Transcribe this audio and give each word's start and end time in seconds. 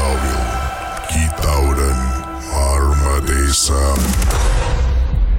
அமெரிக்காவில் 0.00 0.44
கீதாவுடன் 1.08 2.02
மர்மதேசம் 2.50 4.04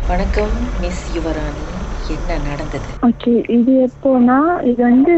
வணக்கம் 0.08 0.54
மிஸ் 0.82 1.06
யுவராணி. 1.16 1.64
என்ன 2.08 2.38
நடந்தது? 2.50 2.90
ஓகே 3.02 3.34
இது 3.50 3.74
எப்போனா 3.88 4.38
இது 4.64 4.82
வந்து 4.84 5.16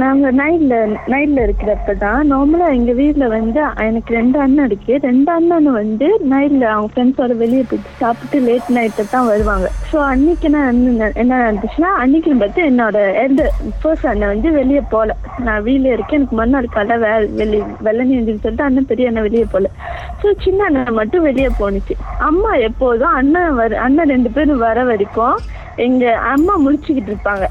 நாங்கள் 0.00 0.34
நைட்டில் 0.38 0.94
நைட்டில் 1.12 1.40
இருக்கிறப்ப 1.44 1.92
தான் 2.02 2.26
நார்மலாக 2.32 2.74
எங்கள் 2.78 2.96
வீட்டில் 2.98 3.32
வந்து 3.34 3.60
எனக்கு 3.84 4.10
ரெண்டு 4.16 4.38
அண்ணன் 4.44 4.68
இருக்கு. 4.68 4.94
ரெண்டு 5.06 5.30
அண்ணன் 5.34 5.68
வந்து 5.78 6.08
நைட்டில் 6.32 6.66
அவங்க 6.72 6.90
ஃப்ரெண்ட்ஸோட 6.92 7.34
வெளியே 7.42 7.62
போயிட்டு 7.70 7.92
சாப்பிட்டு 8.02 8.38
லேட் 8.48 8.68
நைட்டில் 8.76 9.10
தான் 9.14 9.28
வருவாங்க. 9.30 9.68
ஸோ 9.90 9.96
அன்னைக்கு 10.10 10.46
என்ன 10.50 10.60
என்ன 11.22 11.32
நடந்துச்சுன்னா 11.44 11.92
அன்னைக்கு 12.02 12.36
பார்த்து 12.42 12.68
என்னோட 12.70 12.98
எல்டர் 13.24 13.52
ஃபர்ஸ்ட் 13.80 14.10
அண்ணன் 14.12 14.32
வந்து 14.34 14.50
வெளியே 14.60 14.82
போகல 14.94 15.16
நான் 15.48 15.64
வீட்ல 15.68 15.94
இருக்கேன். 15.96 16.18
எனக்கு 16.20 16.40
மறுநாள் 16.40 16.72
காலை 16.76 16.98
வே 17.04 17.12
வெளியே 17.42 17.64
வெள்ளனி 17.88 18.16
எழுந்திரிச்சு 18.18 18.46
சொல்லிட்டு 18.46 18.68
அண்ணன் 18.68 18.90
பெரிய 18.92 19.10
அண்ணன் 19.10 19.28
வெளியே 19.28 19.46
போகல 19.54 19.70
ஸோ 20.22 20.36
சின்ன 20.46 20.62
அண்ணன் 20.70 20.98
மட்டும் 21.00 21.26
வெளியே 21.30 21.50
போனுச்சு 21.60 21.96
அம்மா 22.30 22.52
எப்போதும் 22.70 23.16
அண்ணன் 23.20 23.54
வர 23.60 23.78
அண்ணன் 23.86 24.12
ரெண்டு 24.16 24.32
பேரும் 24.38 24.64
வர 24.68 24.84
வரைக்கும் 24.92 25.38
எங்கள் 25.86 26.20
அம்மா 26.34 26.52
முடிச்சுக்கிட்டு 26.64 27.10
இருப்பாங்க. 27.12 27.46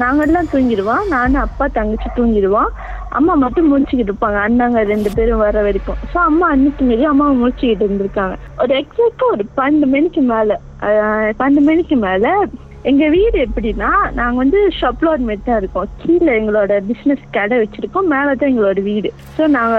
நாங்கெல்லாம் 0.00 0.50
தூங்கிடுவோம். 0.52 1.02
நானும் 1.08 1.44
அப்பா 1.46 1.66
தங்கச்சி 1.78 2.08
தூங்கிடுவோம். 2.16 2.70
அம்மா 3.18 3.34
மட்டும் 3.34 3.68
முடிச்சுக்கிட்டு 3.70 4.12
இருப்பாங்க. 4.12 4.38
அண்ணாங்க 4.46 4.82
ரெண்டு 4.92 5.10
பேரும் 5.14 5.42
வர 5.44 5.62
வரைக்கும். 5.62 6.00
ஸோ 6.12 6.18
அம்மா 6.30 6.46
அன்னைக்கு 6.48 6.84
மீறி 6.84 7.04
அம்மா 7.12 7.26
முடிச்சுக்கிட்டு 7.40 7.86
இருந்திருக்காங்க. 7.86 8.36
ஒரு 8.62 8.74
எக்ஸாக்டா 8.82 9.26
ஒரு 9.30 9.46
பன்னெண்டு 9.56 9.88
மணிக்கு 9.94 10.22
மேல 10.32 10.60
பன்னெண்டு 11.40 11.64
மணிக்கு 11.70 11.96
மேல 11.96 12.34
எங்க 12.90 13.04
வீடு 13.14 13.36
எப்படின்னா 13.46 13.90
நாங்க 14.16 14.36
வந்து 14.42 14.60
ஷப்லோர் 14.78 15.20
மாரி 15.26 15.40
தான் 15.48 15.58
இருக்கோம். 15.60 15.90
கீழே 16.00 16.30
எங்களோட 16.38 16.72
பிசினஸ் 16.88 17.22
கடை 17.36 17.56
வச்சிருக்கோம். 17.60 18.08
மேலே 18.12 18.32
தான் 18.40 18.50
எங்களோட 18.52 18.80
வீடு. 18.88 19.10
ஸோ 19.36 19.42
நாங்க 19.56 19.76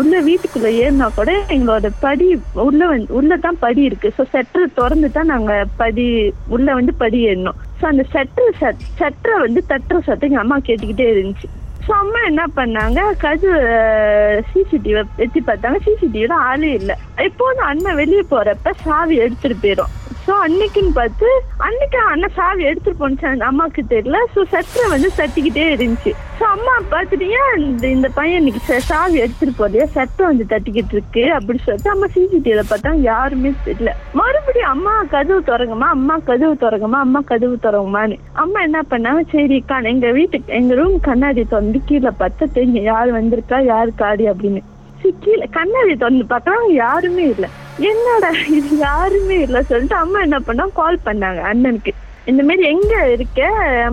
உள்ள 0.00 0.14
வீட்டுக்குள்ள 0.28 0.70
ஏறினா 0.84 1.08
கூட 1.18 1.32
எங்களோட 1.56 1.90
படி 2.04 2.28
உள்ள 2.68 2.80
வந்து 2.92 3.14
உள்ள 3.18 3.36
தான் 3.46 3.60
படி 3.64 3.82
இருக்கு. 3.88 4.10
ஸோ 4.18 4.24
செட்டர் 4.34 4.74
திறந்து 4.78 5.10
தான் 5.18 5.30
நாங்க 5.34 5.52
படி 5.82 6.06
உள்ள 6.56 6.68
வந்து 6.80 6.94
படி 7.02 7.20
ஏறணும். 7.32 7.60
ஸோ 7.80 7.86
அந்த 7.92 8.06
செட்டர் 8.14 8.58
செட்டரை 9.00 9.36
வந்து 9.46 9.62
தட்டுற 9.72 10.00
சத்தம் 10.08 10.28
எங்க 10.30 10.42
அம்மா 10.46 10.58
கேட்டுக்கிட்டே 10.70 11.08
இருந்துச்சு. 11.14 11.50
ஸோ 11.86 11.92
அம்மா 12.02 12.20
என்ன 12.30 12.42
பண்ணாங்க? 12.56 13.00
கது 13.26 13.50
சிசிடிவி 14.50 15.00
எத்தி 15.24 15.40
பார்த்தாங்க. 15.50 15.78
சிசிடிவில 15.86 16.36
ஆளே 16.50 16.72
இல்லை. 16.80 16.96
எப்போதும் 17.28 17.68
அண்ணன் 17.70 18.00
வெளியே 18.02 18.24
போறப்ப 18.34 18.76
சாவி 18.84 19.16
எடுத்துட்டு 19.26 19.58
போயிடும் 19.64 19.94
ஸோ 20.28 20.34
அன்னைக்குன்னு 20.46 20.90
பார்த்து 20.96 21.28
அன்னைக்கு 21.66 21.98
அண்ணன் 22.12 22.34
சாவி 22.38 22.62
எடுத்துட்டு 22.70 23.00
போனுச்சு 23.02 23.26
அந்த 23.30 23.44
அம்மாவுக்கு 23.50 23.82
தெரியல. 23.92 24.18
ஸோ 24.34 24.40
சட்டரை 24.54 24.86
வந்து 24.94 25.08
தட்டிக்கிட்டே 25.20 25.64
இருந்துச்சு. 25.74 26.10
ஸோ 26.38 26.44
அம்மா 26.56 26.74
பார்த்துட்டீங்க 26.90 27.38
இந்த 27.56 27.84
இந்த 27.88 28.08
பையன் 28.08 28.40
இன்னைக்கு 28.40 28.80
சாவி 28.90 29.16
எடுத்துட்டு 29.24 29.54
போறியா 29.60 29.84
சட்டை 29.96 30.26
வந்து 30.26 30.44
தட்டிக்கிட்டு 30.52 30.94
இருக்கு 30.96 31.22
அப்படின்னு 31.36 31.64
சொல்லிட்டு 31.66 31.92
அம்மா 31.94 32.06
சிசிடிவில 32.14 32.64
பார்த்தா 32.70 32.90
யாருமே 33.10 33.52
தெரியல. 33.68 33.92
மறுபடியும் 34.20 34.72
அம்மா 34.74 34.94
கதவு 35.14 35.40
திறங்கம்மா 35.50 35.88
அம்மா 35.96 36.16
கதவு 36.30 36.56
திறங்கம்மா 36.64 37.00
அம்மா 37.06 37.22
கதவு 37.30 37.56
திறங்கம்மான்னு 37.66 38.18
அம்மா 38.44 38.60
என்ன 38.60 38.82
பண்ணாங்க? 38.90 39.22
சரி 39.34 39.58
கா 39.70 39.78
எங்க 39.92 40.10
வீட்டுக்கு 40.10 40.52
எங்க 40.52 40.74
ரூம் 40.74 40.98
கண்ணாடி 41.00 41.44
திறந்து 41.44 41.80
கீழே 41.90 42.12
பார்த்தா 42.20 42.46
தெரியும் 42.58 42.88
யார் 42.92 43.10
வந்திருக்கா? 43.18 43.60
யாரு 43.72 43.92
காடி? 43.94 44.26
அப்படின்னு. 44.28 44.62
சரி, 45.00 45.14
கீழே 45.24 45.46
கண்ணாடி 45.58 45.96
திறந்து 45.96 46.26
பார்த்தா 46.34 46.54
யாருமே 46.84 47.22
இல்லை. 47.22 47.50
என்னடா 47.78 48.30
இது? 48.48 48.76
யாருமே 48.76 49.34
இல்லை 49.40 49.62
சொல்லிட்டு 49.62 49.94
அம்மா 49.94 50.20
என்ன 50.20 50.38
பண்ணா 50.40 50.68
கால் 50.74 50.98
பண்ணாங்க 51.04 51.40
அண்ணனுக்கு. 51.42 51.92
இந்த 52.30 52.42
மாதிரி 52.42 52.62
எங்க 52.68 52.94
இருக்க? 53.12 53.42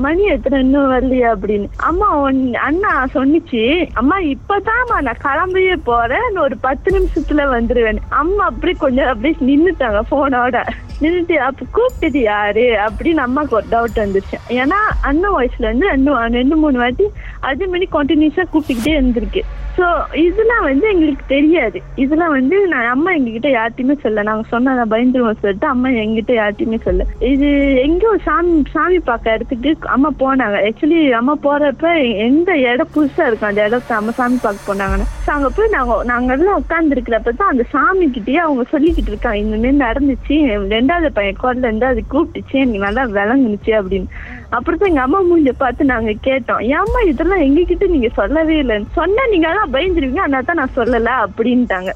மணி 0.05 0.23
எத்தனை 0.23 0.57
இன்னும் 0.59 0.91
வரலையா 0.93 1.27
அப்படின்னு. 1.35 1.67
அம்மா 1.89 2.07
ஒன் 2.21 2.39
அண்ணா 2.67 2.91
சொன்னிச்சு 3.13 3.61
அம்மா 3.93 4.17
இப்பதான்மா 4.33 4.97
நான் 5.07 5.23
கிளம்பியே 5.27 5.75
போறேன். 5.83 6.25
இன்னும் 6.27 6.43
ஒரு 6.43 6.57
பத்து 6.67 6.89
நிமிஷத்துல 6.97 7.45
வந்துருவேன். 7.55 8.01
அம்மா 8.21 8.45
அப்படி 8.45 8.73
கொஞ்சம் 8.73 9.11
அப்படியே 9.11 9.35
நின்னுட்டாங்க 9.49 10.01
போனோட 10.13 10.63
நின்றுட்டு 11.03 11.35
அப்ப 11.45 11.65
கூப்பிட்டது 11.77 12.19
யாரு? 12.21 12.65
அப்படின்னு 12.85 13.21
அம்மாக்கு 13.23 13.57
ஒரு 13.59 13.67
டவுட் 13.71 14.03
வந்துச்சு. 14.03 14.35
ஏன்னா 14.61 14.79
அண்ணன் 15.01 15.35
வயசுல 15.37 15.67
இருந்து 15.69 15.87
ரெண்டு 15.93 16.11
ரெண்டு 16.39 16.55
மூணு 16.55 16.77
வாட்டி 16.83 17.07
அதே 17.49 17.65
மாதிரி 17.65 17.87
கண்டினியூஸா 17.95 18.43
கூப்பிட்டுக்கிட்டே 18.53 18.93
இருந்திருக்கு. 18.99 19.41
ஸோ 19.77 19.85
இதெல்லாம் 20.25 20.63
வந்து 20.63 20.85
எங்களுக்கு 20.91 21.23
தெரியாது. 21.27 21.77
இதெல்லாம் 22.03 22.35
வந்து 22.37 22.57
நான் 22.73 22.91
அம்மா 22.93 23.09
எங்ககிட்ட 23.11 23.49
யார்ட்டையுமே 23.57 23.95
சொல்ல 24.03 24.23
நாங்க 24.29 24.45
சொன்னா 24.53 24.73
நான் 24.73 24.93
பயந்துருவோம் 24.93 25.41
சொல்லிட்டு 25.41 25.67
அம்மா 25.73 25.89
எங்கிட்ட 26.03 26.33
யார்ட்டையுமே 26.41 26.79
சொல்ல 26.87 27.05
இது 27.33 27.49
எங்கேயோ 27.87 28.13
சாமி 28.25 28.53
சாமி 28.73 28.97
பார்க்க 29.07 29.35
இடத்துக்கு 29.35 29.71
அம்மா 29.95 30.09
போனாங்க. 30.21 30.57
ஆக்சுவலி 30.67 30.99
அம்மா 31.19 31.33
போறப்ப 31.43 31.89
எந்த 32.27 32.49
இடம் 32.69 32.91
புதுசா 32.95 33.23
இருக்கும் 33.27 33.49
அந்த 33.49 33.65
இடத்த 33.67 33.95
அம்மா 33.97 34.11
சாமி 34.19 34.37
பார்க்க 34.45 34.69
போனாங்கன்னு. 34.69 35.05
அங்க 35.35 35.49
போய் 35.57 35.73
நாங்க 35.75 35.95
நாங்க 36.11 36.33
எல்லாம் 36.37 36.59
உட்கார்ந்து 36.61 36.95
இருக்கிறப்ப 36.95 37.33
தான் 37.41 37.51
அந்த 37.53 37.65
சாமி 37.73 38.05
கிட்டயே 38.15 38.39
அவங்க 38.45 38.63
சொல்லிக்கிட்டு 38.73 39.11
இருக்காங்க. 39.13 39.39
இந்த 39.45 39.57
மாதிரி 39.57 39.83
நடந்துச்சு. 39.85 40.37
ரெண்டாவது 40.75 41.11
பையன் 41.17 41.41
குரல்ல 41.43 41.69
இருந்து 41.69 41.87
அது 41.91 42.03
கூப்பிட்டுச்சு. 42.13 42.57
எனக்கு 42.63 42.85
நல்லா 42.87 43.05
விளங்குனுச்சு 43.17 43.73
அப்படின்னு. 43.81 44.09
அப்புறம் 44.49 44.79
தான் 44.79 44.91
எங்க 44.91 45.05
அம்மா 45.05 45.19
மூஞ்ச 45.29 45.51
பார்த்து 45.63 45.91
நாங்க 45.93 46.11
கேட்டோம். 46.27 46.61
ஏம்மா 46.79 46.99
இதெல்லாம் 47.11 47.45
எங்ககிட்ட 47.47 47.87
நீங்க 47.95 48.09
சொல்லவே 48.19 48.57
இல்லைன்னு? 48.63 48.93
சொன்னா 48.99 49.23
நீங்க 49.33 49.49
எல்லாம் 49.53 49.73
பயந்துருவீங்க. 49.77 50.23
அதனால 50.25 50.47
தான் 50.49 50.61
நான் 50.61 50.77
சொல்லல 50.79 51.11
அப்படின்ட்டாங்க. 51.25 51.91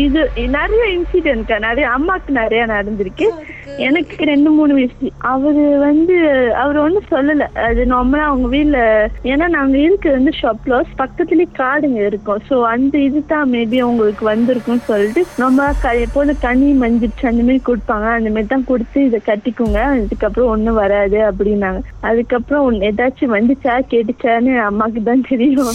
இது 0.00 0.20
நிறைய 0.56 0.84
இன்சிடென்ட் 0.96 1.50
நிறைய 1.64 1.86
அம்மாக்கு 1.96 2.30
நிறைய 2.38 2.62
நடந்திருக்கு. 2.72 3.26
எனக்கு 3.86 4.16
ரெண்டு 4.30 4.50
மூணு 4.56 4.72
வயசு 4.76 5.08
அவரு 5.32 5.64
வந்து 5.84 6.16
அவர் 6.62 6.78
ஒன்றும் 6.84 7.10
சொல்லல. 7.12 7.46
அது 7.66 7.82
நார்மலா 7.92 8.24
அவங்க 8.30 8.48
வீட்ல 8.54 8.78
ஏன்னா 9.32 9.46
நாங்க 9.56 9.76
இருக்கிறது 9.84 10.18
வந்து 10.18 10.34
ஷாப்லோஸ் 10.40 10.90
பக்கத்துலயே 11.02 11.48
காடுங்க 11.60 12.00
இருக்கும். 12.10 12.42
ஸோ 12.48 12.58
அந்த 12.72 12.94
இது 13.08 13.22
தான் 13.32 13.50
மேபி 13.54 13.80
உங்களுக்கு 13.90 14.24
வந்திருக்கும்னு 14.32 14.88
சொல்லிட்டு 14.90 15.24
நம்ம 15.42 15.68
க 15.84 15.94
எப்போதும் 16.06 16.42
கனி 16.46 16.68
மஞ்சிச்சு 16.82 17.30
அந்த 17.32 17.42
மாதிரி 17.48 17.62
கொடுப்பாங்க. 17.70 18.08
அந்த 18.18 18.30
மாதிரி 18.34 18.50
தான் 18.54 18.68
கொடுத்து 18.72 19.00
இதை 19.08 19.20
கட்டிக்குங்க. 19.30 19.80
இதுக்கப்புறம் 20.04 20.52
ஒன்றும் 20.54 20.80
வராது 20.82 21.20
அப்படின்னாங்க. 21.30 21.82
அதுக்கப்புறம் 22.10 22.80
ஏதாச்சும் 22.90 23.36
வந்துச்சா 23.38 23.76
கேட்டுச்சான்னு 23.92 24.54
அம்மாக்கு 24.68 25.02
தான் 25.10 25.28
தெரியும். 25.32 25.74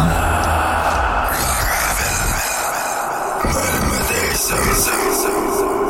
Some, 4.33 4.73
some, 4.73 5.13
some, 5.13 5.51
some. 5.53 5.80